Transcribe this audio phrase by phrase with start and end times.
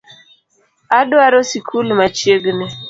[0.99, 2.65] Adwaro sikul machiegni